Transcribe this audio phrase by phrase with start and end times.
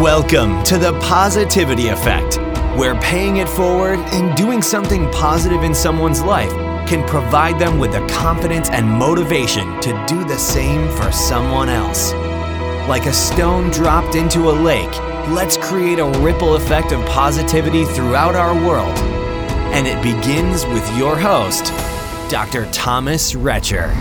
[0.00, 2.38] Welcome to the Positivity Effect,
[2.76, 6.50] where paying it forward and doing something positive in someone's life
[6.88, 12.12] can provide them with the confidence and motivation to do the same for someone else.
[12.88, 18.34] Like a stone dropped into a lake, let's create a ripple effect of positivity throughout
[18.34, 18.98] our world.
[19.74, 21.66] And it begins with your host,
[22.30, 22.68] Dr.
[22.72, 23.94] Thomas Retcher.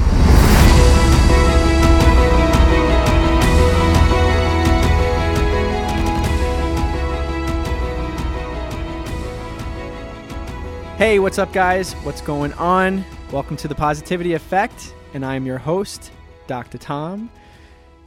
[11.02, 11.94] Hey, what's up, guys?
[12.04, 13.04] What's going on?
[13.32, 16.12] Welcome to the Positivity Effect, and I'm your host,
[16.46, 16.78] Dr.
[16.78, 17.32] Tom.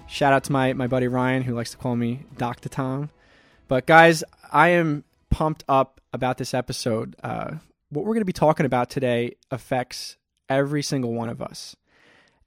[0.06, 2.68] Shout out to my, my buddy Ryan, who likes to call me Dr.
[2.68, 3.10] Tom.
[3.66, 4.22] But, guys,
[4.52, 7.16] I am pumped up about this episode.
[7.20, 7.56] Uh,
[7.88, 10.16] what we're going to be talking about today affects
[10.48, 11.74] every single one of us.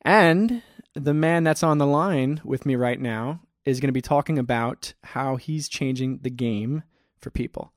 [0.03, 0.61] And
[0.93, 4.39] the man that's on the line with me right now is going to be talking
[4.39, 6.83] about how he's changing the game
[7.19, 7.73] for people.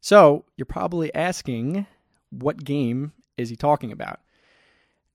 [0.00, 1.86] So you're probably asking,
[2.30, 4.20] what game is he talking about?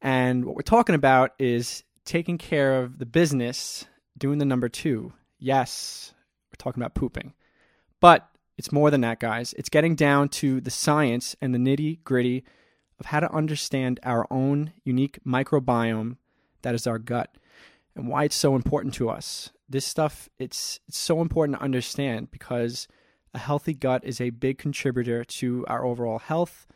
[0.02, 3.86] And what we're talking about is taking care of the business,
[4.18, 5.14] doing the number two.
[5.40, 6.14] Yes,
[6.50, 7.34] we're talking about pooping.
[8.00, 9.54] But it's more than that, guys.
[9.54, 12.44] It's getting down to the science and the nitty gritty
[13.00, 16.18] of how to understand our own unique microbiome
[16.62, 17.36] that is our gut
[17.96, 19.52] and why it's so important to us.
[19.70, 22.88] This stuff, it's, it's so important to understand because
[23.34, 26.68] a healthy gut is a big contributor to our overall health,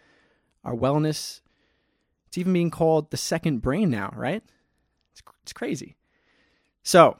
[0.63, 1.41] our wellness.
[2.27, 4.43] It's even being called the second brain now, right?
[5.11, 5.95] It's, it's crazy.
[6.83, 7.17] So,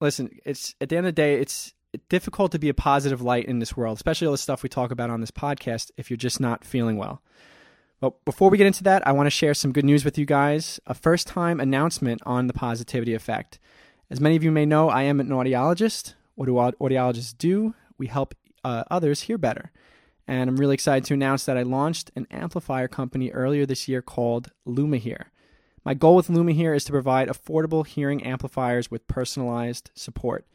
[0.00, 1.74] listen, it's at the end of the day, it's
[2.08, 4.90] difficult to be a positive light in this world, especially all the stuff we talk
[4.90, 7.22] about on this podcast if you're just not feeling well.
[8.00, 10.24] But before we get into that, I want to share some good news with you
[10.24, 10.80] guys.
[10.86, 13.58] A first time announcement on the positivity effect.
[14.10, 16.14] As many of you may know, I am an audiologist.
[16.34, 17.74] What do audiologists do?
[17.98, 18.34] We help
[18.64, 19.70] uh, others hear better.
[20.26, 24.00] And I'm really excited to announce that I launched an amplifier company earlier this year
[24.00, 25.24] called LumaHear.
[25.84, 30.46] My goal with LumaHear is to provide affordable hearing amplifiers with personalized support.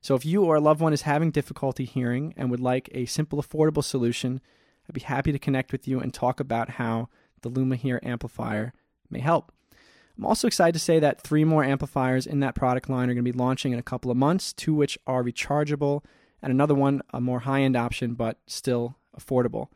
[0.00, 3.04] So if you or a loved one is having difficulty hearing and would like a
[3.04, 4.40] simple, affordable solution,
[4.88, 7.08] I'd be happy to connect with you and talk about how
[7.42, 8.72] the LumaHear amplifier
[9.10, 9.52] may help.
[10.16, 13.24] I'm also excited to say that three more amplifiers in that product line are going
[13.24, 16.02] to be launching in a couple of months, two which are rechargeable
[16.42, 19.68] and another one, a more high end option, but still affordable.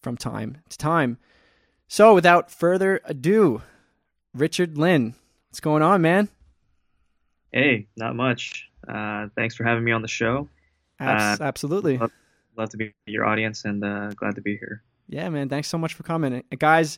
[0.00, 1.18] from time to time.
[1.92, 3.60] So, without further ado,
[4.32, 5.14] Richard Lynn,
[5.50, 6.30] what's going on, man?
[7.52, 8.70] Hey, not much.
[8.88, 10.48] Uh, thanks for having me on the show.
[10.98, 11.98] Abs- uh, absolutely.
[11.98, 12.10] Love,
[12.56, 14.82] love, to be your audience and uh, glad to be here.
[15.06, 15.50] Yeah, man.
[15.50, 16.42] Thanks so much for coming.
[16.58, 16.96] Guys,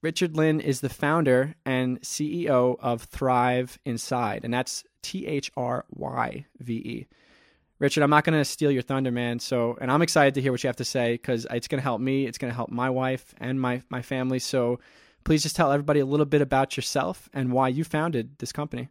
[0.00, 5.84] Richard Lynn is the founder and CEO of Thryve Inside, and that's T H R
[5.90, 7.06] Y V E.
[7.80, 9.38] Richard, I'm not going to steal your thunder, man.
[9.40, 11.82] So, and I'm excited to hear what you have to say because it's going to
[11.82, 12.26] help me.
[12.26, 14.38] It's going to help my wife and my my family.
[14.38, 14.78] So,
[15.24, 18.88] please just tell everybody a little bit about yourself and why you founded this company.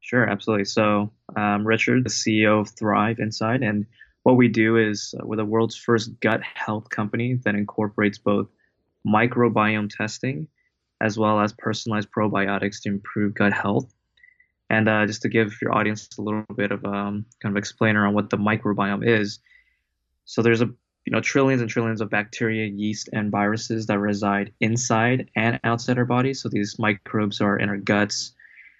[0.00, 0.64] Sure, absolutely.
[0.64, 3.86] So, um, Richard, the CEO of Thryve Inside, and
[4.22, 8.48] what we do is uh, we're the world's first gut health company that incorporates both
[9.06, 10.48] microbiome testing
[11.00, 13.92] as well as personalized probiotics to improve gut health
[14.72, 18.06] and uh, just to give your audience a little bit of um, kind of explainer
[18.06, 19.38] on what the microbiome is.
[20.24, 20.66] So there's a
[21.04, 25.98] you know trillions and trillions of bacteria, yeast, and viruses that reside inside and outside
[25.98, 26.32] our body.
[26.32, 28.32] So these microbes are in our guts,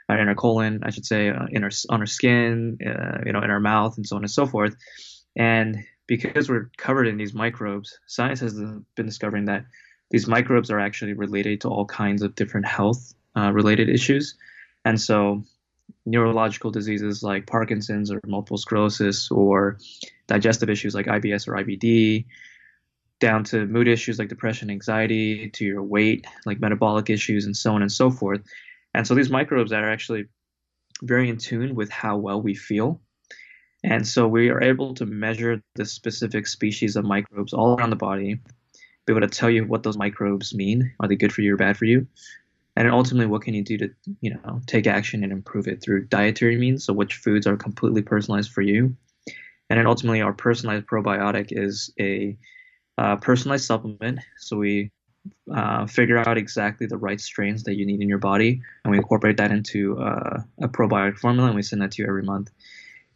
[0.08, 3.32] uh, in our colon, I should say, uh, in our on our skin, uh, you
[3.32, 4.74] know, in our mouth, and so on and so forth.
[5.36, 9.66] And because we're covered in these microbes, science has been discovering that
[10.10, 14.36] these microbes are actually related to all kinds of different health uh, related issues.
[14.84, 15.42] And so
[16.06, 19.78] neurological diseases like Parkinson's or multiple sclerosis or
[20.26, 22.26] digestive issues like IBS or IBD,
[23.20, 27.72] down to mood issues like depression, anxiety, to your weight, like metabolic issues, and so
[27.72, 28.42] on and so forth.
[28.94, 30.26] And so these microbes are actually
[31.02, 33.00] very in tune with how well we feel.
[33.84, 37.96] And so we are able to measure the specific species of microbes all around the
[37.96, 38.40] body,
[39.06, 40.92] be able to tell you what those microbes mean.
[41.00, 42.06] Are they good for you or bad for you?
[42.76, 43.90] And ultimately what can you do to
[44.20, 46.84] you know take action and improve it through dietary means?
[46.84, 48.96] So which foods are completely personalized for you?
[49.70, 52.36] And then ultimately our personalized probiotic is a
[52.98, 54.20] uh, personalized supplement.
[54.38, 54.90] So we
[55.54, 58.98] uh, figure out exactly the right strains that you need in your body, and we
[58.98, 62.50] incorporate that into uh, a probiotic formula, and we send that to you every month.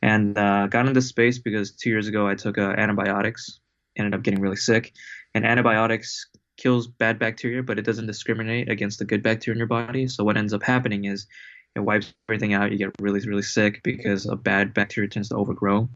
[0.03, 3.61] And uh, got into space because two years ago I took uh, antibiotics,
[3.97, 4.93] ended up getting really sick,
[5.35, 6.27] and antibiotics
[6.57, 10.09] kills bad bacteria, but it doesn't discriminate against the good bacteria in your body.
[10.09, 11.27] So what ends up happening is
[11.75, 12.73] it wipes everything out.
[12.73, 15.89] You get really, really sick because a bad bacteria tends to overgrow.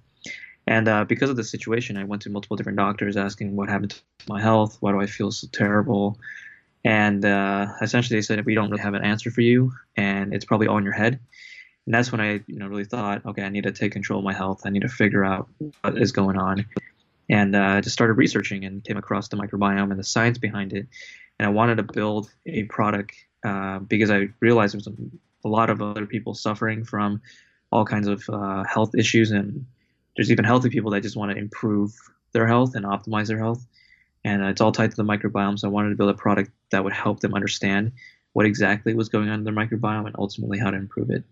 [0.66, 3.90] And uh, because of the situation, I went to multiple different doctors asking what happened
[3.92, 4.76] to my health.
[4.80, 6.18] Why do I feel so terrible?
[6.84, 10.44] And uh, essentially, they said we don't really have an answer for you, and it's
[10.44, 11.18] probably all in your head.
[11.86, 14.24] And that's when I, you know, really thought, okay, I need to take control of
[14.24, 14.62] my health.
[14.64, 15.48] I need to figure out
[15.80, 16.66] what is going on
[17.30, 20.88] and uh, just started researching and came across the microbiome and the science behind it.
[21.38, 24.88] And I wanted to build a product uh, because I realized there was
[25.44, 27.22] a, lot of other people suffering from
[27.72, 29.64] all kinds of uh, health issues, and
[30.16, 31.94] there's even healthy people that just want to improve
[32.32, 33.64] their health and optimize their health.
[34.24, 35.58] And uh, it's all tied to the microbiome.
[35.58, 37.92] So I wanted to build a product that would help them understand
[38.32, 41.24] what exactly was going on in their microbiome and ultimately how to improve it.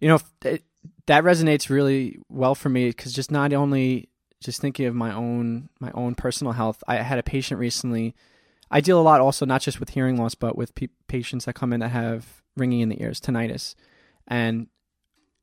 [0.00, 4.08] You know, that resonates really well for me because just not only
[4.40, 6.82] just thinking of my own my own personal health.
[6.88, 8.14] I had a patient recently.
[8.70, 11.54] I deal a lot also not just with hearing loss, but with pe- patients that
[11.54, 13.74] come in that have ringing in the ears, tinnitus,
[14.28, 14.68] and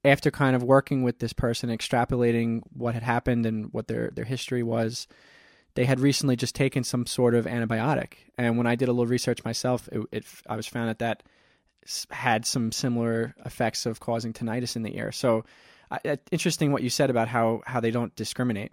[0.06, 4.26] after kind of working with this person, extrapolating what had happened and what their their
[4.26, 5.08] history was,
[5.76, 8.14] they had recently just taken some sort of antibiotic.
[8.38, 11.24] And when I did a little research myself, it, it I was found that that
[12.10, 15.12] had some similar effects of causing tinnitus in the ear.
[15.12, 15.46] So,
[15.92, 18.72] uh, interesting what you said about how how they don't discriminate.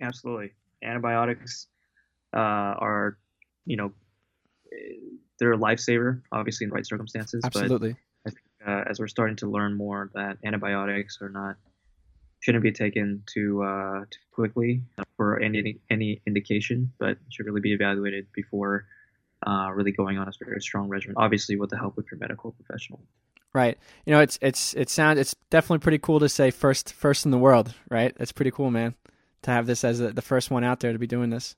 [0.00, 0.52] Absolutely.
[0.82, 1.66] Antibiotics
[2.34, 3.18] uh, are,
[3.66, 3.92] you know,
[5.38, 7.42] they're a lifesaver, obviously in the right circumstances.
[7.44, 7.96] Absolutely.
[8.24, 11.56] But I think uh, as we're starting to learn more that antibiotics are not
[12.40, 14.82] shouldn't be taken too uh, too quickly
[15.16, 18.86] for any any indication, but should really be evaluated before
[19.46, 21.16] uh, really going on a very strong regimen.
[21.18, 23.00] Obviously, with the help of your medical professional.
[23.52, 23.78] Right.
[24.06, 27.30] You know, it's it's it sounds it's definitely pretty cool to say first first in
[27.30, 27.74] the world.
[27.90, 28.14] Right.
[28.16, 28.94] That's pretty cool, man
[29.42, 31.56] to have this as the first one out there to be doing this.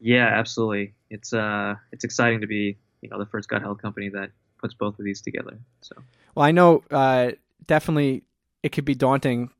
[0.00, 0.94] Yeah, absolutely.
[1.10, 4.74] It's uh, it's exciting to be you know the first gut health company that puts
[4.74, 5.58] both of these together.
[5.80, 5.96] So.
[6.34, 7.32] Well, I know uh,
[7.66, 8.24] definitely
[8.62, 9.50] it could be daunting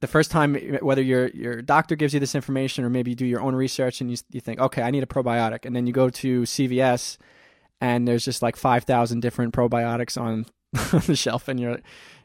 [0.00, 3.26] the first time whether your your doctor gives you this information or maybe you do
[3.26, 5.92] your own research and you you think okay I need a probiotic and then you
[5.92, 7.18] go to CVS
[7.80, 10.46] and there's just like 5000 different probiotics on,
[10.92, 11.78] on the shelf and you're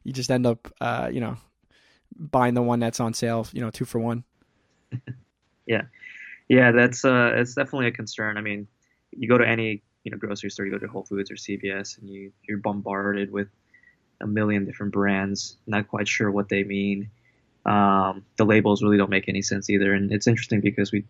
[0.03, 1.37] you just end up uh, you know
[2.15, 4.23] buying the one that's on sale, you know, two for one.
[5.65, 5.83] yeah,
[6.47, 8.37] yeah, that's uh, it's definitely a concern.
[8.37, 8.67] I mean,
[9.11, 11.99] you go to any you know grocery store, you go to Whole Foods or CVS,
[11.99, 13.47] and you you're bombarded with
[14.21, 15.57] a million different brands.
[15.67, 17.09] Not quite sure what they mean.
[17.65, 21.03] Um, the labels really don't make any sense either, and it's interesting because we,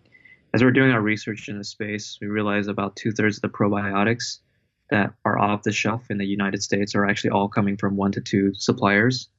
[0.54, 3.50] as we're doing our research in the space, we realize about two thirds of the
[3.50, 4.40] probiotics
[4.90, 8.12] that are off the shelf in the United States are actually all coming from one
[8.14, 9.30] to two suppliers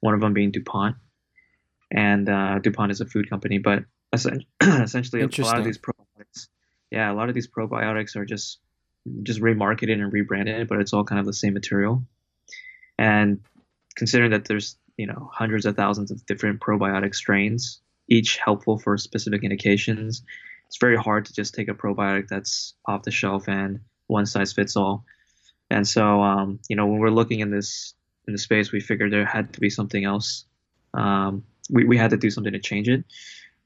[0.00, 0.96] one of them being DuPont.
[1.90, 6.48] And uh, DuPont is a food company, but essentially a lot of these probiotics,
[6.90, 8.58] yeah, a lot of these probiotics are just
[9.22, 12.04] just remarketed and rebranded, but it's all kind of the same material.
[12.98, 13.40] And
[13.96, 18.96] considering that there's you know hundreds of thousands of different probiotic strains, each helpful for
[18.98, 20.22] specific indications,
[20.66, 24.52] it's very hard to just take a probiotic that's off the shelf and one size
[24.52, 25.04] fits all.
[25.70, 27.94] And so, um, you know, when we're looking in this
[28.30, 30.44] in the space, we figured there had to be something else.
[30.94, 33.04] Um, we, we had to do something to change it.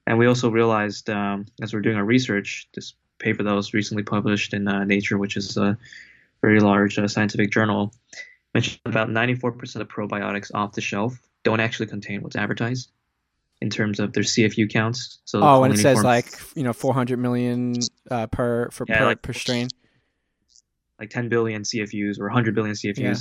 [0.06, 3.74] And we also realized um, as we are doing our research, this paper that was
[3.74, 5.76] recently published in uh, Nature, which is a
[6.42, 7.94] very large uh, scientific journal,
[8.54, 12.90] mentioned about 94% of probiotics off the shelf don't actually contain what's advertised
[13.60, 15.18] in terms of their CFU counts.
[15.26, 17.74] So oh, and it says like you know 400 million
[18.10, 19.68] uh, per for yeah, per, like, per strain,
[20.98, 22.98] like 10 billion CFUs or 100 billion CFUs.
[22.98, 23.14] Yeah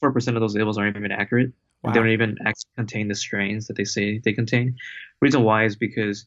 [0.00, 1.52] four percent of those labels aren't even accurate.
[1.82, 1.92] Wow.
[1.92, 4.76] They don't even actually contain the strains that they say they contain.
[5.20, 6.26] Reason why is because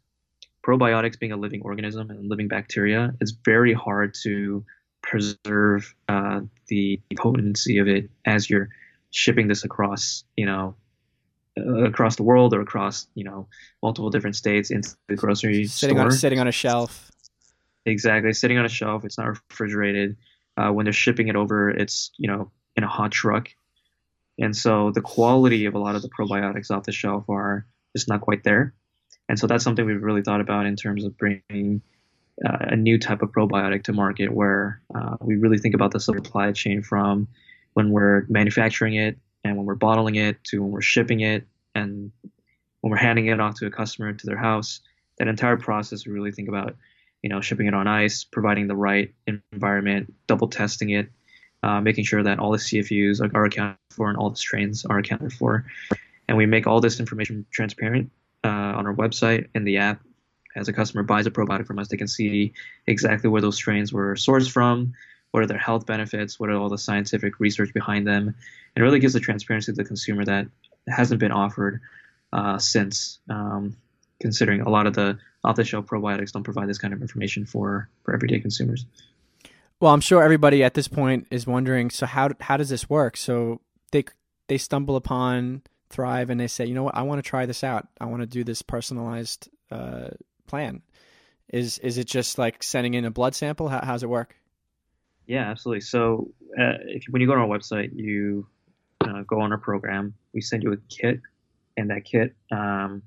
[0.66, 4.66] probiotics, being a living organism and living bacteria, it's very hard to
[5.02, 8.70] preserve uh, the potency of it as you're
[9.12, 10.76] shipping this across, you know,
[11.58, 13.48] uh, across the world or across, you know,
[13.84, 16.06] multiple different states into the grocery sitting store.
[16.06, 17.12] On, sitting on a shelf.
[17.86, 19.06] Exactly, sitting on a shelf.
[19.06, 20.16] It's not refrigerated.
[20.56, 23.50] Uh, when they're shipping it over, it's you know in a hot truck
[24.40, 28.10] and so the quality of a lot of the probiotics off the shelf are just
[28.10, 28.74] not quite there.
[29.30, 31.82] And so that's something we've really thought about in terms of bringing
[32.44, 36.00] uh, a new type of probiotic to market where uh, we really think about the
[36.00, 37.28] supply chain from
[37.74, 42.12] when we're manufacturing it and when we're bottling it to when we're shipping it and
[42.82, 44.82] when we're handing it off to a customer to their house.
[45.20, 46.76] That entire process, we really think about
[47.24, 51.10] you know, shipping it on ice, providing the right environment, double testing it,
[51.64, 55.00] uh, making sure that all the CFUs are, accounted for and all the strains are
[55.00, 55.66] accounted for.
[56.28, 58.12] And we make all this information transparent
[58.44, 60.02] uh, on our website and the app.
[60.56, 62.54] As a customer buys a probiotic from us, they can see
[62.86, 64.94] exactly where those strains were sourced from,
[65.32, 68.36] what are their health benefits, what are all the scientific research behind them, and
[68.76, 70.48] it really gives the transparency to the consumer that
[70.88, 71.82] hasn't been offered
[72.34, 73.20] uh, since.
[73.30, 73.76] Um,
[74.20, 78.14] considering a lot of the off-the-shelf probiotics don't provide this kind of information for for
[78.14, 78.86] everyday consumers.
[79.84, 81.90] Well, I'm sure everybody at this point is wondering.
[81.90, 83.18] So how how does this work?
[83.18, 83.60] So
[83.92, 84.06] they
[84.48, 87.66] they stumble upon Thryve and they say, you know what, I want to try this
[87.66, 87.90] out.
[88.00, 90.12] I want to do this personalized uh,
[90.48, 90.84] plan.
[91.50, 93.68] Is is it just like sending in a blood sample?
[93.68, 94.38] How, how's it work?
[95.28, 95.82] Yeah, absolutely.
[95.82, 98.48] So uh, if when you go on our website, you
[99.02, 100.14] uh, go on our program.
[100.34, 101.20] We send you a kit,
[101.76, 103.04] and that kit um,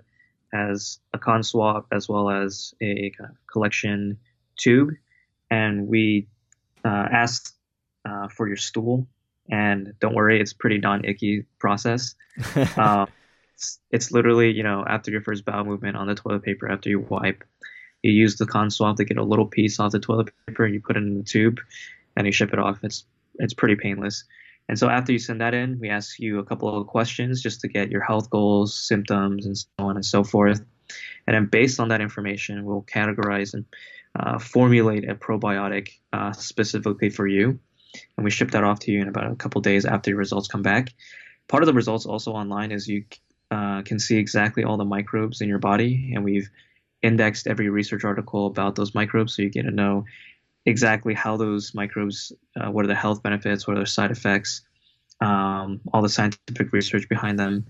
[0.52, 4.18] has a con swab as well as a kind of collection
[4.58, 4.90] tube,
[5.50, 6.28] and we
[6.86, 7.52] uh, ask
[8.08, 9.06] uh, for your stool.
[9.50, 12.14] And don't worry, it's pretty non-icky process.
[12.54, 13.06] uh,
[13.54, 16.88] it's, it's literally, you know, after your first bowel movement on the toilet paper, after
[16.88, 17.44] you wipe,
[18.02, 20.74] you use the con swab to get a little piece off the toilet paper, and
[20.74, 21.58] you put it in the tube,
[22.16, 22.78] and you ship it off.
[22.82, 23.04] It's
[23.38, 24.24] it's pretty painless.
[24.68, 27.60] And so after you send that in, we ask you a couple of questions just
[27.60, 30.60] to get your health goals, symptoms, and so on and so forth.
[31.26, 33.64] And then based on that information, we'll categorize and
[34.18, 37.58] uh, formulate a probiotic uh, specifically for you.
[38.16, 40.48] And we ship that off to you in about a couple days after your results
[40.48, 40.92] come back.
[41.48, 43.04] Part of the results also online is you
[43.50, 46.48] uh, can see exactly all the microbes in your body, and we've
[47.02, 50.04] indexed every research article about those microbes so you get to know
[50.64, 54.62] exactly how those microbes, uh, what are the health benefits, what are their side effects,
[55.20, 57.66] um, all the scientific research behind them,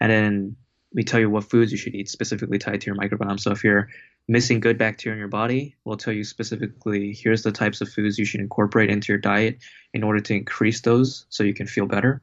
[0.00, 0.56] and then
[0.94, 3.38] we tell you what foods you should eat specifically tied to your microbiome.
[3.38, 3.88] So if you're
[4.26, 8.18] missing good bacteria in your body, we'll tell you specifically here's the types of foods
[8.18, 9.58] you should incorporate into your diet
[9.92, 12.22] in order to increase those so you can feel better.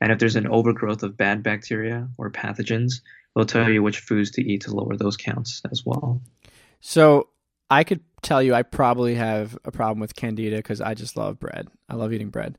[0.00, 3.00] And if there's an overgrowth of bad bacteria or pathogens,
[3.34, 6.22] we'll tell you which foods to eat to lower those counts as well.
[6.80, 7.28] So
[7.70, 11.38] I could tell you I probably have a problem with candida because I just love
[11.38, 11.68] bread.
[11.88, 12.58] I love eating bread.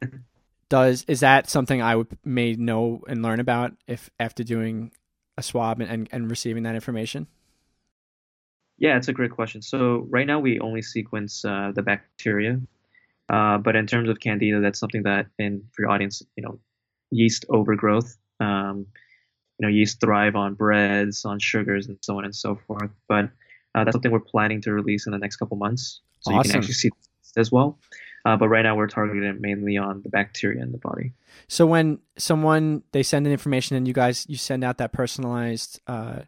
[0.68, 4.92] Does is that something I would may know and learn about if after doing
[5.36, 7.26] a swab and, and, and receiving that information?
[8.80, 9.62] Yeah, it's a great question.
[9.62, 12.60] So right now we only sequence uh, the bacteria,
[13.28, 16.58] uh, but in terms of candida, that's something that, in for your audience, you know,
[17.10, 18.16] yeast overgrowth.
[18.40, 18.86] Um,
[19.58, 22.90] you know, yeast thrive on breads, on sugars, and so on and so forth.
[23.06, 23.26] But
[23.74, 26.38] uh, that's something we're planning to release in the next couple months, so awesome.
[26.38, 26.90] you can actually see
[27.36, 27.78] as well.
[28.24, 31.12] Uh, but right now we're targeting mainly on the bacteria in the body.
[31.46, 35.80] So when someone they send in information and you guys you send out that personalized
[35.86, 36.20] uh,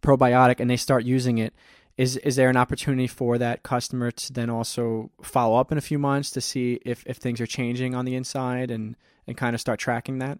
[0.00, 1.52] probiotic and they start using it,
[2.00, 5.80] is is there an opportunity for that customer to then also follow up in a
[5.80, 9.54] few months to see if, if things are changing on the inside and and kind
[9.54, 10.38] of start tracking that?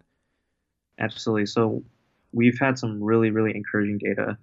[0.99, 1.45] Absolutely.
[1.45, 1.83] So
[2.31, 4.37] we've had some really really encouraging data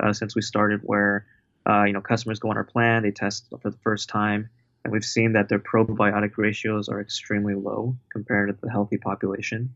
[0.00, 1.26] uh, since we started where
[1.68, 4.48] uh, you know, customers go on our plan, they test for the first time,
[4.84, 9.74] and we've seen that their probiotic ratios are extremely low compared to the healthy population.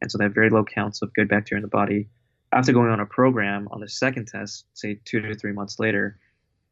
[0.00, 2.08] And so they have very low counts of good bacteria in the body.
[2.52, 6.18] After going on a program on the second test, say two to three months later,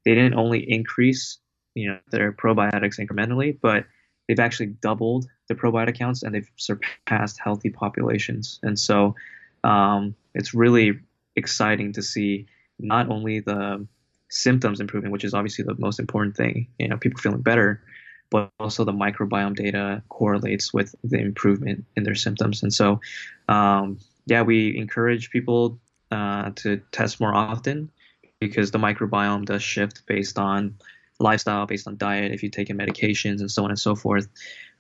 [0.07, 1.39] they didn't only increase,
[1.75, 3.85] you know, their probiotics incrementally, but
[4.27, 8.61] they've actually doubled the probiotic counts and they've surpassed healthy populations.
[8.63, 9.17] And so
[9.65, 11.01] um, it's really
[11.35, 12.47] exciting to see
[12.79, 13.85] not only the
[14.31, 17.83] symptoms improving, which is obviously the most important thing, you know, people feeling better,
[18.31, 22.63] but also the microbiome data correlates with the improvement in their symptoms.
[22.63, 23.01] And so,
[23.49, 25.81] um, yeah, we encourage people
[26.13, 27.91] uh, to test more often
[28.41, 30.77] because the microbiome does shift based on
[31.19, 34.29] lifestyle, based on diet, if you take medications and so on and so forth.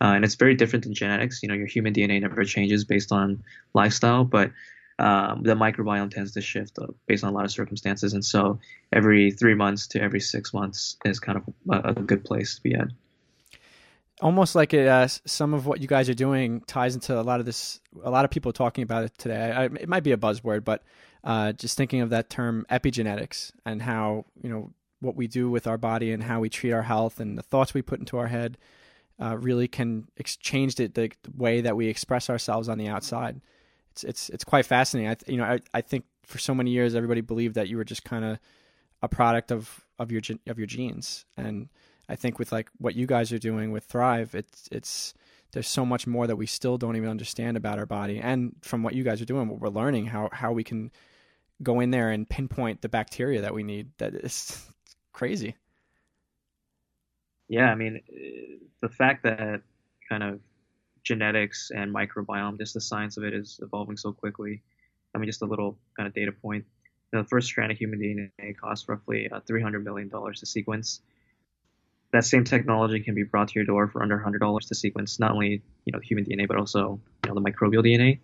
[0.00, 1.42] Uh, and it's very different than genetics.
[1.42, 4.52] You know, your human DNA never changes based on lifestyle, but
[4.98, 8.12] um, the microbiome tends to shift uh, based on a lot of circumstances.
[8.12, 8.58] And so
[8.92, 12.62] every three months to every six months is kind of a, a good place to
[12.62, 12.88] be at.
[14.22, 17.40] Almost like it, uh, some of what you guys are doing ties into a lot
[17.40, 17.80] of this.
[18.02, 19.52] A lot of people talking about it today.
[19.52, 20.82] I, it might be a buzzword, but
[21.26, 25.66] uh, just thinking of that term epigenetics and how you know what we do with
[25.66, 28.28] our body and how we treat our health and the thoughts we put into our
[28.28, 28.56] head
[29.20, 33.40] uh, really can ex- change the, the way that we express ourselves on the outside.
[33.90, 35.10] It's it's it's quite fascinating.
[35.10, 37.84] I you know I I think for so many years everybody believed that you were
[37.84, 38.38] just kind of
[39.02, 41.68] a product of of your of your genes, and
[42.08, 45.14] I think with like what you guys are doing with Thryve, it's it's
[45.52, 48.84] there's so much more that we still don't even understand about our body, and from
[48.84, 50.92] what you guys are doing, what we're learning how how we can
[51.62, 53.90] go in there and pinpoint the bacteria that we need.
[53.98, 54.66] That is
[55.12, 55.56] crazy.
[57.48, 59.62] Yeah, I mean, uh, the fact that
[60.08, 60.40] kind of
[61.04, 64.62] genetics and microbiome, just the science of it, is evolving so quickly.
[65.14, 66.64] I mean, just a little kind of data point.
[67.12, 71.00] You know, the first strand of human DNA costs roughly uh, $300 million to sequence.
[72.12, 75.32] That same technology can be brought to your door for under $100 to sequence not
[75.32, 78.20] only you know human DNA but also you know the microbial DNA.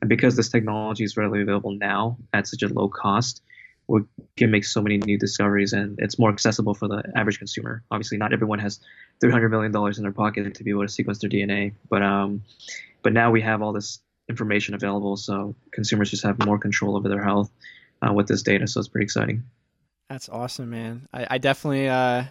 [0.00, 3.42] And because this technology is readily available now at such a low cost,
[3.86, 4.02] we
[4.36, 7.82] can make so many new discoveries and it's more accessible for the average consumer.
[7.90, 8.80] Obviously, not everyone has
[9.22, 12.42] $300 million in their pocket to be able to sequence their DNA, but um,
[13.02, 17.08] but now we have all this information available, so consumers just have more control over
[17.08, 17.50] their health
[18.00, 18.66] uh, with this data.
[18.66, 19.42] So it's pretty exciting.
[20.08, 21.08] That's awesome, man.
[21.12, 22.24] I, I definitely, uh,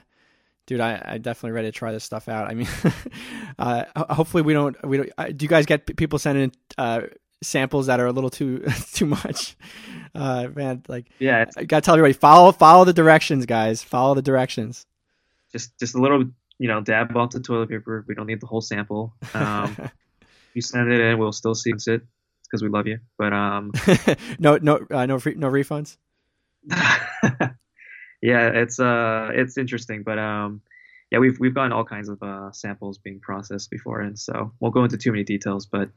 [0.65, 2.49] dude, I, I definitely ready to try this stuff out.
[2.49, 2.67] I mean,
[3.59, 7.01] uh, hopefully we don't, we don't, uh, do you guys get people sending, uh,
[7.41, 8.59] samples that are a little too
[8.93, 9.55] too much.
[10.13, 13.83] Uh, man, like yeah, I gotta tell everybody follow follow the directions, guys.
[13.83, 14.85] Follow the directions.
[15.51, 16.25] Just just a little,
[16.57, 18.05] you know, dab off the toilet paper.
[18.07, 19.13] We don't need the whole sample.
[19.33, 19.75] Um,
[20.53, 22.01] you send it in, we'll still sequence it
[22.43, 22.99] because we love you.
[23.17, 23.71] But um,
[24.39, 25.97] no no uh, no free, no refunds.
[28.21, 30.61] yeah, it's uh it's interesting, but um.
[31.11, 34.75] Yeah, we've we've gotten all kinds of uh, samples being processed before, and so won't
[34.75, 35.65] go into too many details.
[35.65, 35.89] But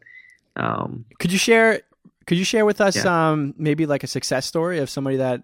[0.56, 1.82] um, could you share?
[2.26, 3.30] Could you share with us yeah.
[3.30, 5.42] um, maybe like a success story of somebody that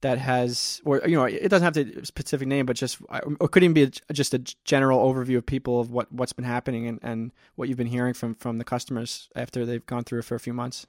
[0.00, 2.98] that has, or you know, it doesn't have to a specific name, but just
[3.40, 6.44] or could even be a, just a general overview of people of what what's been
[6.44, 10.20] happening and, and what you've been hearing from from the customers after they've gone through
[10.20, 10.86] it for a few months.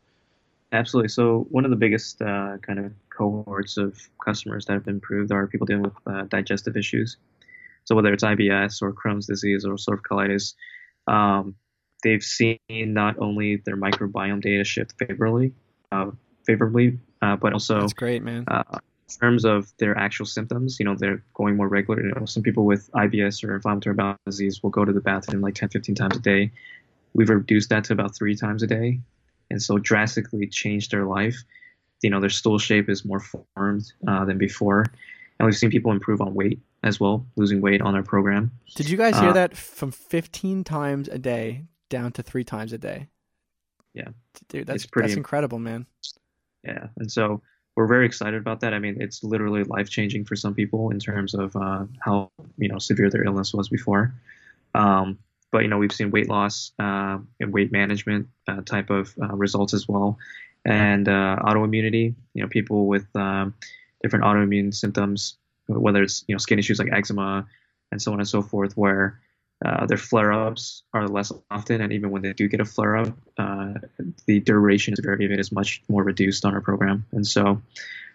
[0.71, 1.09] Absolutely.
[1.09, 5.31] So one of the biggest uh, kind of cohorts of customers that have been improved
[5.31, 7.17] are people dealing with uh, digestive issues.
[7.85, 10.55] So whether it's IBS or Crohn's disease or ulcerative colitis,
[11.07, 11.55] um,
[12.05, 15.51] they've seen not only their microbiome data shift favorably,
[15.91, 16.11] uh,
[16.45, 18.45] favorably, uh, but also that's great, man.
[18.47, 18.63] Uh,
[19.09, 22.01] in terms of their actual symptoms, you know, they're going more regular.
[22.01, 25.41] You know, some people with IBS or inflammatory bowel disease will go to the bathroom
[25.41, 26.51] like 10, 15 times a day.
[27.13, 28.99] We've reduced that to about three times a day,
[29.49, 31.43] and so drastically changed their life.
[32.03, 34.85] You know, their stool shape is more formed uh, than before,
[35.39, 38.51] and we've seen people improve on weight as well, losing weight on our program.
[38.75, 42.73] Did you guys hear uh, that from 15 times a day down to three times
[42.73, 43.07] a day.
[43.93, 44.09] Yeah,
[44.49, 45.85] dude, that's pretty that's incredible, man.
[46.63, 47.41] Yeah, and so
[47.75, 48.73] we're very excited about that.
[48.73, 52.69] I mean, it's literally life changing for some people in terms of uh, how you
[52.69, 54.13] know severe their illness was before.
[54.73, 55.19] Um,
[55.51, 59.35] but you know, we've seen weight loss uh, and weight management uh, type of uh,
[59.35, 60.17] results as well,
[60.65, 62.15] and uh, autoimmunity.
[62.33, 63.53] You know, people with um,
[64.01, 67.45] different autoimmune symptoms, whether it's you know skin issues like eczema
[67.91, 69.19] and so on and so forth, where
[69.65, 73.73] uh, their flare-ups are less often, and even when they do get a flare-up, uh,
[74.27, 77.03] the duration of it is much more reduced on our program.
[77.11, 77.61] And so,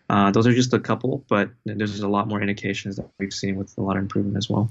[0.08, 3.56] uh, those are just a couple, but there's a lot more indications that we've seen
[3.56, 4.70] with a lot of improvement as well.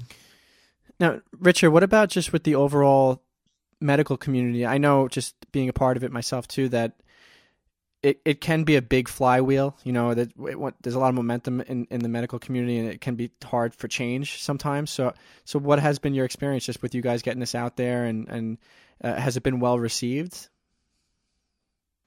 [0.98, 3.22] Now, Richard, what about just with the overall
[3.80, 4.64] medical community?
[4.64, 6.92] I know just being a part of it myself too that
[8.02, 9.76] it, it can be a big flywheel.
[9.84, 10.32] You know that
[10.82, 13.74] there's a lot of momentum in, in the medical community, and it can be hard
[13.74, 14.90] for change sometimes.
[14.90, 15.12] So
[15.44, 18.28] so what has been your experience just with you guys getting this out there, and
[18.28, 18.58] and
[19.02, 20.48] uh, has it been well received?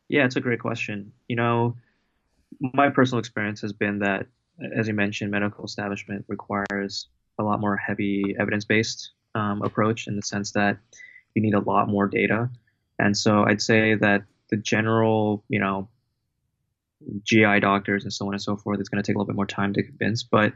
[0.09, 1.11] Yeah, it's a great question.
[1.27, 1.75] You know,
[2.59, 4.27] my personal experience has been that,
[4.75, 7.07] as you mentioned, medical establishment requires
[7.39, 10.77] a lot more heavy evidence based um, approach in the sense that
[11.33, 12.49] you need a lot more data.
[12.99, 15.89] And so I'd say that the general, you know,
[17.23, 19.35] GI doctors and so on and so forth, it's going to take a little bit
[19.35, 20.23] more time to convince.
[20.23, 20.53] But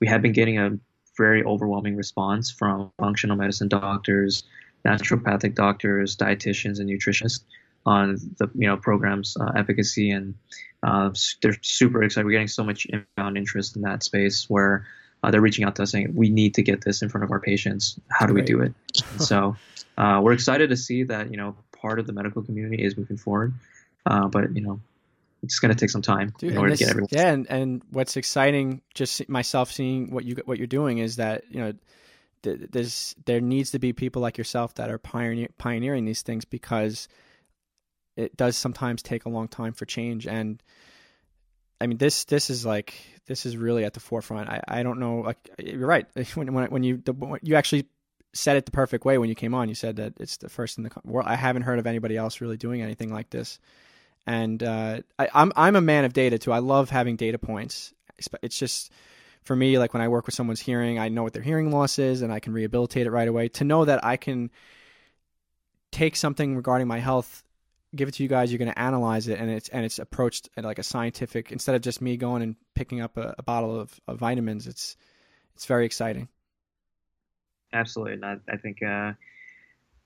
[0.00, 0.78] we have been getting a
[1.16, 4.44] very overwhelming response from functional medicine doctors,
[4.86, 7.40] naturopathic doctors, dietitians, and nutritionists
[7.86, 10.34] on the you know program's uh, efficacy, and
[10.82, 11.10] uh,
[11.42, 12.24] they're super excited.
[12.24, 14.86] We're getting so much inbound interest in that space where
[15.22, 17.30] uh, they're reaching out to us saying we need to get this in front of
[17.30, 17.98] our patients.
[18.10, 18.74] How do we do it?
[19.18, 19.56] so
[19.98, 23.16] uh, we're excited to see that you know part of the medical community is moving
[23.16, 23.54] forward.
[24.06, 24.80] Uh, but you know,
[25.42, 27.08] it's going to take some time Dude, in order this, to get everyone.
[27.10, 31.44] Yeah, and, and what's exciting, just myself seeing what you what you're doing is that
[31.50, 31.72] you know
[32.42, 37.08] there's there needs to be people like yourself that are pioneer, pioneering these things because
[38.16, 40.62] it does sometimes take a long time for change and
[41.80, 42.94] I mean this this is like
[43.26, 44.48] this is really at the forefront.
[44.48, 47.86] I, I don't know like you're right when when when you the, when you actually
[48.32, 49.68] said it the perfect way when you came on.
[49.68, 51.26] You said that it's the first in the world.
[51.28, 53.58] I haven't heard of anybody else really doing anything like this.
[54.26, 56.52] And uh, I, I'm I'm a man of data too.
[56.52, 57.92] I love having data points.
[58.42, 58.92] It's just
[59.42, 61.98] for me, like when I work with someone's hearing, I know what their hearing loss
[61.98, 63.48] is, and I can rehabilitate it right away.
[63.48, 64.50] To know that I can
[65.90, 67.42] take something regarding my health,
[67.96, 70.50] give it to you guys, you're going to analyze it, and it's and it's approached
[70.56, 73.98] like a scientific instead of just me going and picking up a, a bottle of,
[74.06, 74.66] of vitamins.
[74.66, 74.96] It's
[75.54, 76.28] it's very exciting.
[77.72, 79.12] Absolutely, and I, I think uh,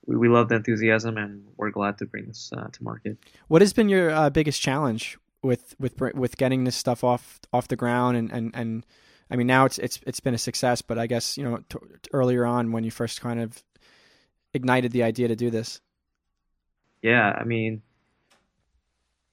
[0.06, 3.18] we, we love the enthusiasm, and we're glad to bring this uh, to market.
[3.48, 7.68] What has been your uh, biggest challenge with with with getting this stuff off off
[7.68, 8.86] the ground and and and
[9.30, 11.78] I mean now it's it's it's been a success, but I guess you know t-
[12.12, 13.62] earlier on when you first kind of
[14.52, 15.80] ignited the idea to do this.
[17.02, 17.82] Yeah, I mean,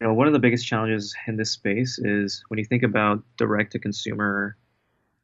[0.01, 3.23] you know, one of the biggest challenges in this space is when you think about
[3.37, 4.57] direct to consumer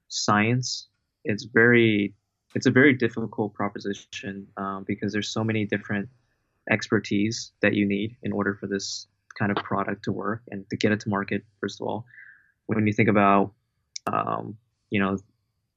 [0.08, 0.88] science,
[1.26, 2.14] it's very
[2.56, 6.10] it's a very difficult proposition um, because there's so many different
[6.70, 9.08] expertise that you need in order for this
[9.38, 11.44] kind of product to work and to get it to market.
[11.62, 12.06] First of all,
[12.66, 13.54] when you think about
[14.12, 14.58] um,
[14.90, 15.18] you know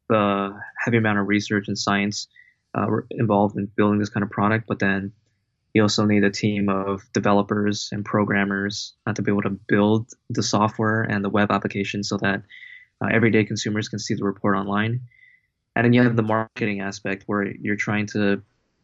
[0.08, 2.26] the heavy amount of research and science
[2.74, 5.12] uh, involved in building this kind of product, but then
[5.72, 10.08] you also need a team of developers and programmers uh, to be able to build
[10.28, 12.42] the software and the web application so that
[13.00, 15.00] uh, everyday consumers can see the report online.
[15.76, 18.42] And then you have the marketing aspect where you're trying to,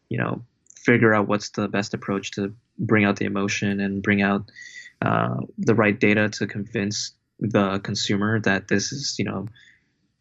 [0.09, 0.43] you know,
[0.75, 4.49] figure out what's the best approach to bring out the emotion and bring out
[5.01, 9.47] uh, the right data to convince the consumer that this is, you know,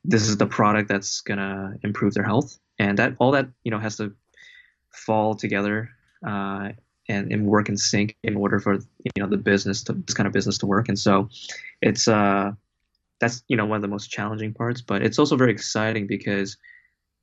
[0.06, 3.78] this is the product that's gonna improve their health, and that all that you know
[3.78, 4.14] has to
[4.92, 5.90] fall together
[6.26, 6.70] uh,
[7.08, 10.26] and, and work in sync in order for you know the business to this kind
[10.26, 10.88] of business to work.
[10.88, 11.28] And so,
[11.82, 12.52] it's uh,
[13.20, 16.56] that's you know one of the most challenging parts, but it's also very exciting because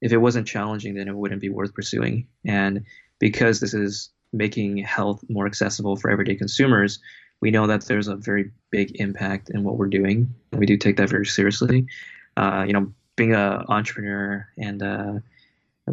[0.02, 2.28] if it wasn't challenging, then it wouldn't be worth pursuing.
[2.46, 2.86] And
[3.20, 7.00] because this is making health more accessible for everyday consumers,
[7.40, 10.34] we know that there's a very big impact in what we're doing.
[10.52, 11.88] We do take that very seriously.
[12.36, 15.14] Uh, you know, being an entrepreneur and uh,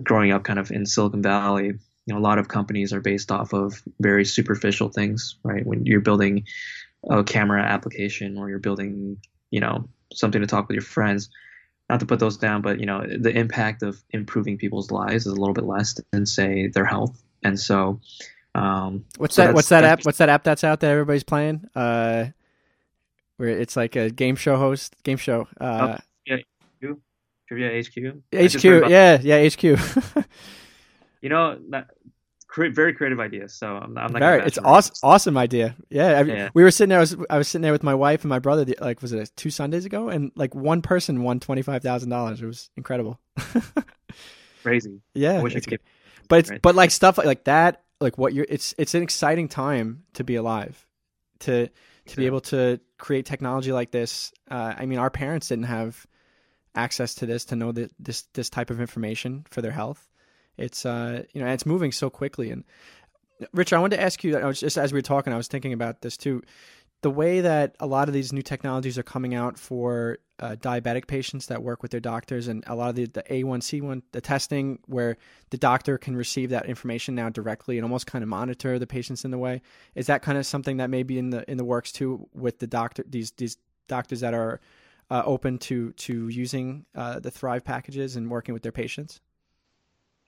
[0.02, 3.30] growing up kind of in Silicon Valley, you know, a lot of companies are based
[3.30, 5.66] off of very superficial things, right?
[5.66, 6.46] When you're building
[7.08, 9.18] a camera application or you're building,
[9.50, 11.30] you know, something to talk with your friends,
[11.88, 15.32] not to put those down, but you know, the impact of improving people's lives is
[15.32, 17.20] a little bit less than say their health.
[17.42, 18.00] And so,
[18.54, 19.54] um, what's so that?
[19.54, 20.04] What's that app?
[20.04, 21.68] What's that app that's out that everybody's playing?
[21.74, 22.26] Uh,
[23.36, 25.48] where it's like a game show host, game show.
[25.60, 26.36] Uh, oh, yeah,
[27.48, 28.22] Trivia HQ.
[28.32, 29.62] HQ, yeah, yeah, HQ.
[31.22, 31.58] you know,
[32.50, 33.54] that, very creative ideas.
[33.54, 34.18] So I'm, I'm not.
[34.18, 35.76] Very, it's awesome, awesome idea.
[35.88, 36.98] Yeah, I, yeah, we were sitting there.
[36.98, 38.66] I was, I was sitting there with my wife and my brother.
[38.80, 40.08] Like, was it two Sundays ago?
[40.08, 42.42] And like one person won twenty five thousand dollars.
[42.42, 43.20] It was incredible.
[44.62, 45.00] Crazy.
[45.14, 45.80] Yeah, it's, could.
[46.28, 46.62] But it's right.
[46.62, 47.82] but like stuff like, like that.
[48.00, 48.46] Like what you're.
[48.48, 50.86] It's it's an exciting time to be alive.
[51.40, 51.68] To
[52.06, 54.32] to be able to create technology like this.
[54.50, 56.06] Uh, I mean, our parents didn't have
[56.74, 60.09] access to this to know that this this type of information for their health.
[60.60, 62.50] It's uh you know it's moving so quickly.
[62.50, 62.64] And
[63.52, 64.36] Richard, I wanted to ask you.
[64.36, 66.42] I was just as we were talking, I was thinking about this too.
[67.02, 71.06] The way that a lot of these new technologies are coming out for uh, diabetic
[71.06, 74.78] patients that work with their doctors, and a lot of the, the A1C1, the testing
[74.86, 75.16] where
[75.48, 79.24] the doctor can receive that information now directly and almost kind of monitor the patients
[79.24, 79.62] in the way.
[79.94, 82.58] Is that kind of something that may be in the in the works too with
[82.58, 83.56] the doctor these these
[83.88, 84.60] doctors that are
[85.10, 89.20] uh, open to to using uh, the Thryve packages and working with their patients?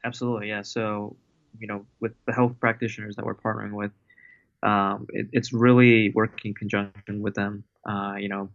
[0.05, 0.63] Absolutely, yeah.
[0.63, 1.17] So,
[1.59, 3.93] you know, with the health practitioners that we're partnering with,
[4.63, 7.65] um, it, it's really working in conjunction with them.
[7.89, 8.49] Uh, you know,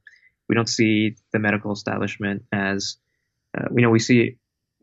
[0.49, 2.97] we don't see the medical establishment as,
[3.57, 4.37] uh, we know we see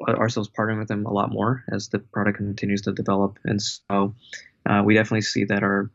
[0.09, 4.14] ourselves partnering with them a lot more as the product continues to develop, and so
[4.66, 5.90] uh, we definitely see that our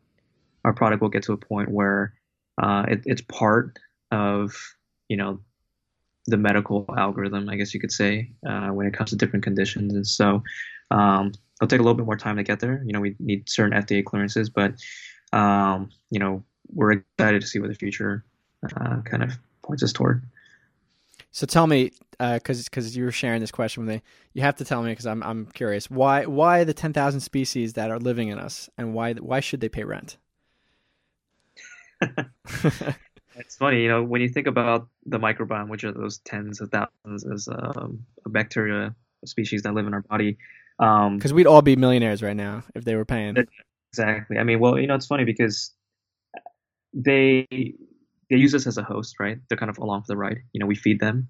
[0.64, 2.14] our product will get to a point where
[2.62, 3.78] uh, it, it's part
[4.12, 4.56] of
[5.10, 5.40] you know
[6.30, 9.94] the medical algorithm, I guess you could say, uh, when it comes to different conditions.
[9.94, 10.44] And so
[10.92, 12.82] um, it'll take a little bit more time to get there.
[12.86, 14.74] You know, we need certain FDA clearances, but
[15.34, 18.24] um, you know, we're excited to see what the future
[18.78, 20.24] uh, kind of points us toward.
[21.32, 24.02] So tell me, because uh, because you were sharing this question with me,
[24.34, 27.74] you have to tell me because I'm I'm curious why why the ten thousand species
[27.74, 30.18] that are living in us and why why should they pay rent?
[33.40, 36.72] It's funny, you know, when you think about the microbiome, which are those tens of
[36.72, 38.94] thousands of um, bacteria
[39.26, 40.38] species that live in our body.
[40.78, 43.38] Because um, we'd all be millionaires right now if they were paying.
[43.92, 44.38] Exactly.
[44.38, 45.74] I mean, well, you know, it's funny because
[46.94, 47.48] they
[48.30, 49.40] they use us as a host, right?
[49.48, 50.40] They're kind of along for the ride.
[50.54, 51.30] You know, we feed them,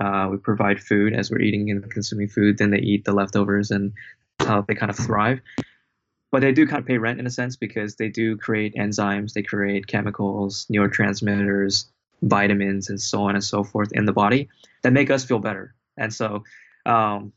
[0.00, 2.58] uh, we provide food as we're eating and consuming food.
[2.58, 3.92] Then they eat the leftovers, and
[4.38, 5.40] that's how they kind of thrive
[6.34, 9.34] but they do kind of pay rent in a sense because they do create enzymes,
[9.34, 11.84] they create chemicals, neurotransmitters,
[12.22, 14.48] vitamins, and so on and so forth in the body
[14.82, 15.76] that make us feel better.
[15.96, 16.42] And so
[16.86, 17.32] um,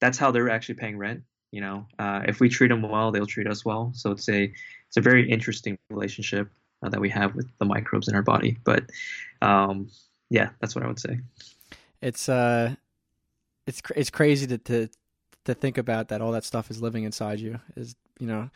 [0.00, 1.22] that's how they're actually paying rent.
[1.52, 3.92] You know, uh, if we treat them well, they'll treat us well.
[3.94, 4.52] So it's a
[4.88, 6.50] it's a very interesting relationship
[6.82, 8.58] uh, that we have with the microbes in our body.
[8.64, 8.82] But
[9.42, 9.92] um,
[10.28, 11.20] yeah, that's what I would say.
[12.02, 12.74] It's uh,
[13.68, 14.88] it's it's crazy to, to
[15.44, 18.50] to think about that all that stuff is living inside you is you know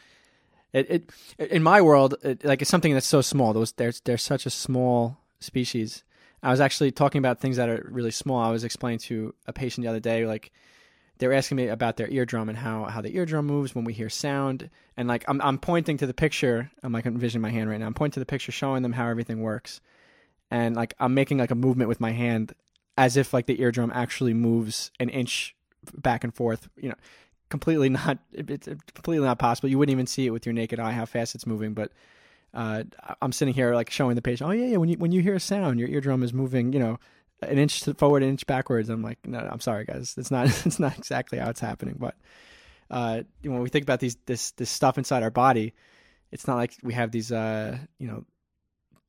[0.72, 0.90] it,
[1.38, 3.52] it in my world it, like it's something that's so small.
[3.52, 6.04] Those there's there's such a small species.
[6.42, 8.40] I was actually talking about things that are really small.
[8.40, 10.52] I was explaining to a patient the other day like
[11.18, 13.92] they were asking me about their eardrum and how how the eardrum moves when we
[13.92, 14.70] hear sound.
[14.96, 16.70] And like i'm i'm pointing to the picture.
[16.82, 17.86] I'm like envisioning my hand right now.
[17.86, 19.80] I'm pointing to the picture showing them how everything works.
[20.50, 22.54] And like i'm making like a movement with my hand
[22.98, 25.54] as if like the eardrum actually moves an inch
[25.96, 26.94] back and forth you know
[27.48, 30.92] completely not it's completely not possible you wouldn't even see it with your naked eye
[30.92, 31.92] how fast it's moving but
[32.54, 32.82] uh,
[33.20, 34.76] I'm sitting here like showing the patient, oh yeah, yeah.
[34.78, 36.98] When you when you hear a sound, your eardrum is moving, you know,
[37.42, 38.88] an inch forward, an inch backwards.
[38.88, 40.14] I'm like, no, I'm sorry, guys.
[40.16, 41.96] It's not it's not exactly how it's happening.
[41.98, 42.16] But
[42.90, 45.74] uh, when we think about these this this stuff inside our body,
[46.32, 48.24] it's not like we have these uh, you know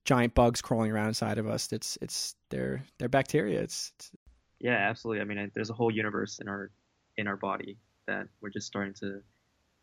[0.05, 1.71] giant bugs crawling around inside of us.
[1.71, 3.61] It's it's they're they're bacteria.
[3.61, 4.11] It's, it's
[4.59, 5.21] yeah, absolutely.
[5.21, 6.71] I mean, there's a whole universe in our
[7.17, 9.21] in our body that we're just starting to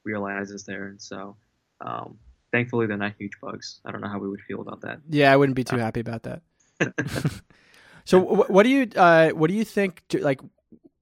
[0.04, 1.36] realize is there, and so
[1.80, 2.18] um,
[2.52, 3.80] thankfully they're not huge bugs.
[3.84, 5.00] I don't know how we would feel about that.
[5.08, 6.42] Yeah, I wouldn't be too uh, happy about that.
[8.04, 10.40] so what do you uh, what do you think like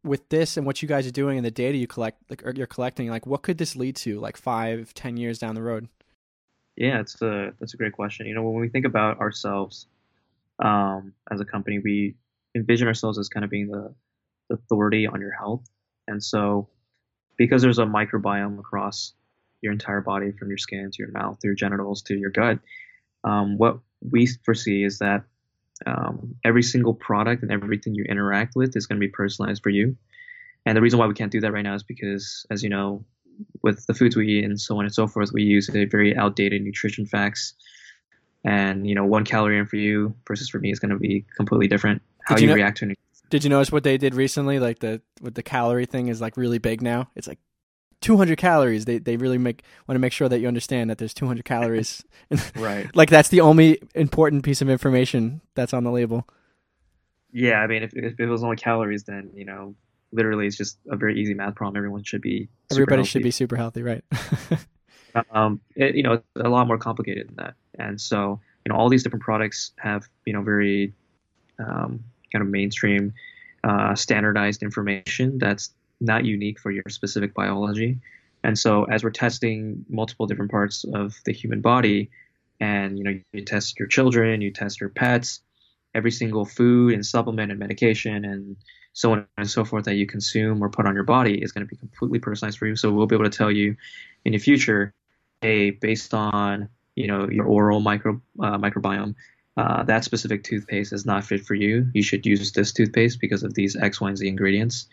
[0.03, 2.53] with this and what you guys are doing and the data you collect like or
[2.55, 5.89] you're collecting like what could this lead to like five ten years down the road
[6.77, 9.87] yeah it's a that's a great question you know when we think about ourselves
[10.59, 12.15] um, as a company we
[12.55, 13.95] envision ourselves as kind of being the,
[14.49, 15.65] the authority on your health.
[16.07, 16.69] And so
[17.37, 19.13] because there's a microbiome across
[19.61, 22.59] your entire body from your skin to your mouth to your genitals to your gut
[23.25, 23.79] um, what
[24.11, 25.25] we foresee is that
[25.87, 29.71] um, every single product and everything you interact with is going to be personalized for
[29.71, 29.97] you.
[30.67, 33.05] And the reason why we can't do that right now is because as you know
[33.63, 36.17] with the foods we eat and so on and so forth we use a very
[36.17, 37.55] outdated nutrition facts.
[38.45, 41.25] And you know one calorie in for you versus for me is going to be
[41.37, 42.99] completely different how you, you know, react to it
[43.31, 46.37] did you notice what they did recently like the with the calorie thing is like
[46.37, 47.39] really big now it's like
[48.05, 48.85] 200 calories.
[48.85, 52.05] They they really make want to make sure that you understand that there's 200 calories.
[52.57, 52.95] right.
[52.95, 56.29] like that's the only important piece of information that's on the label.
[57.33, 59.75] Yeah, I mean, if, if it was only calories, then you know,
[60.13, 61.79] literally, it's just a very easy math problem.
[61.79, 62.49] Everyone should be.
[62.71, 63.09] Everybody healthy.
[63.09, 64.05] should be super healthy, right?
[65.33, 68.79] um, it, you know, it's a lot more complicated than that, and so you know,
[68.79, 70.93] all these different products have you know very
[71.59, 73.15] um, kind of mainstream,
[73.63, 77.99] uh, standardized information that's not unique for your specific biology.
[78.43, 82.11] And so as we're testing multiple different parts of the human body,
[82.61, 85.41] and you know, you test your children, you test your pets,
[85.95, 88.57] every single food and supplement and medication and
[88.93, 91.67] so on and so forth that you consume or put on your body is going
[91.67, 92.77] to be completely personalized for you.
[92.77, 93.77] So we'll be able to tell you
[94.25, 94.93] in the future,
[95.41, 99.15] hey, based on you know your oral micro uh, microbiome,
[99.57, 101.89] uh, that specific toothpaste is not fit for you.
[101.95, 104.87] You should use this toothpaste because of these X, Y, and Z ingredients.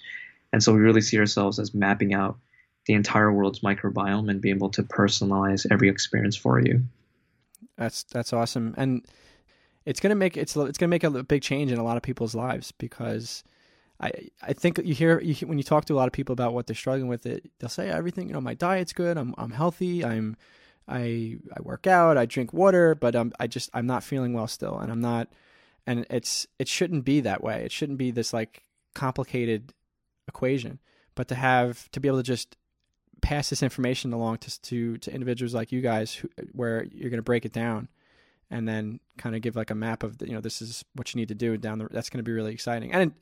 [0.54, 2.38] And so we really see ourselves as mapping out
[2.86, 6.84] the entire world's microbiome and being able to personalize every experience for you.
[7.78, 9.06] That's that's awesome, and
[9.86, 12.36] it's gonna make it's it's gonna make a big change in a lot of people's
[12.36, 13.44] lives because
[14.00, 16.54] I I think you hear, you when you talk to a lot of people about
[16.54, 19.52] what they're struggling with it, they'll say everything you know my diet's good, I'm I'm
[19.52, 20.38] healthy, I'm
[20.92, 24.48] I I work out, I drink water, but um I just I'm not feeling well
[24.48, 25.30] still, and I'm not,
[25.88, 27.64] and it's it shouldn't be that way.
[27.64, 29.74] It shouldn't be this like complicated
[30.28, 30.80] equation,
[31.16, 32.58] but to have to be able to just
[33.22, 37.18] pass this information along to to, to individuals like you guys, who, where you're going
[37.18, 37.88] to break it down,
[38.50, 41.14] and then kind of give like a map of the, you know this is what
[41.14, 41.88] you need to do down the.
[41.90, 43.14] That's going to be really exciting, and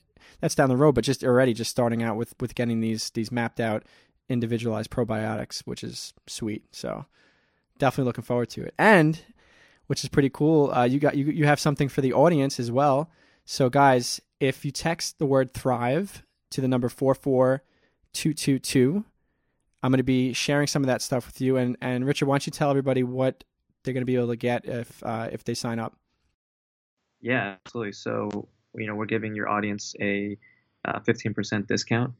[0.42, 0.96] that's down the road.
[0.96, 3.84] But just already just starting out with with getting these these mapped out,
[4.28, 6.64] individualized probiotics, which is sweet.
[6.72, 7.06] So
[7.80, 9.20] definitely looking forward to it, and
[9.88, 10.72] which is pretty cool.
[10.72, 13.10] Uh, you got you you have something for the audience as well.
[13.46, 19.04] So guys, if you text the word thrive to the number 44222.
[19.82, 21.58] I'm going to be sharing some of that stuff with you.
[21.58, 23.44] And, and Richard, why don't you tell everybody what
[23.84, 25.96] they're going to be able to get if, uh, if they sign up?
[27.22, 27.94] Yeah, absolutely.
[27.94, 30.38] So, you know, we're giving your audience a
[30.86, 32.14] uh, 15% discount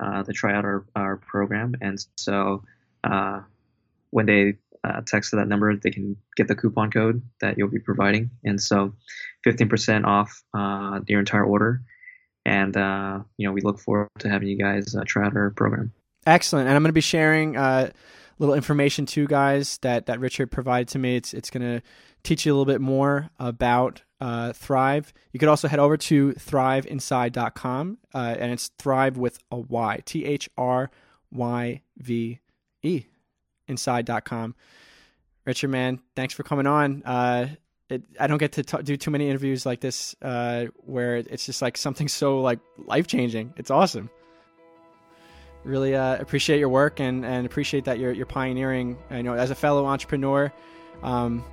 [0.00, 1.76] uh, to try out our, our program.
[1.80, 2.64] And so
[3.04, 3.42] uh,
[4.10, 4.56] when they
[4.86, 8.30] uh, text to that number, they can get the coupon code that you'll be providing.
[8.44, 8.94] And so
[9.46, 11.82] 15% off uh, your entire order
[12.46, 15.50] and uh, you know we look forward to having you guys uh, try out our
[15.50, 15.92] program.
[16.26, 17.90] Excellent, and I'm going to be sharing uh,
[18.38, 21.16] little information too, guys that that Richard provided to me.
[21.16, 21.82] It's it's going to
[22.22, 25.12] teach you a little bit more about uh, Thrive.
[25.32, 30.48] You could also head over to thryveinside.com, and it's Thrive with a Y, T H
[30.56, 30.90] R
[31.32, 32.38] Y V
[32.82, 33.04] E,
[33.68, 34.54] inside.com.
[35.44, 37.02] Richard, man, thanks for coming on.
[37.04, 37.48] Uh,
[37.88, 41.46] it, I don't get to t- do too many interviews like this uh, where it's
[41.46, 43.54] just like something so like life changing.
[43.56, 44.10] It's awesome.
[45.62, 48.96] really uh, appreciate your work and, and appreciate that you're, you're pioneering.
[49.10, 50.52] I know as a fellow entrepreneur,
[51.02, 51.44] um,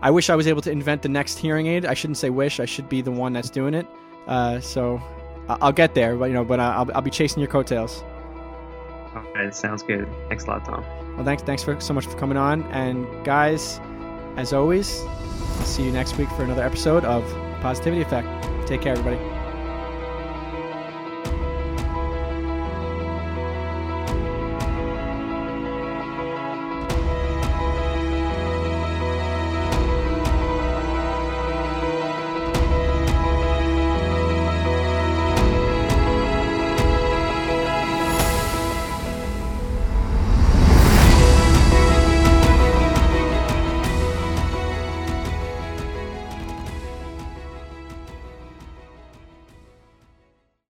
[0.00, 1.84] I wish I was able to invent the next hearing aid.
[1.84, 2.60] I shouldn't say wish.
[2.60, 3.86] I should be the one that's doing it.
[4.28, 5.02] Uh, so
[5.48, 8.02] I'll get there, but you know, but I'll, I'll be chasing your coattails.
[9.14, 10.06] All right, sounds good.
[10.28, 10.84] Thanks a lot, Tom.
[11.18, 12.62] Well, thanks, thanks for so much for coming on.
[12.70, 13.80] And guys,
[14.36, 17.24] as always, I'll see you next week for another episode of
[17.60, 18.28] Positivity Effect.
[18.68, 19.37] Take care, everybody.